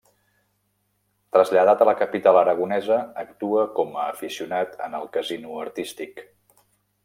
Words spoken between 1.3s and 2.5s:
Traslladat a la capital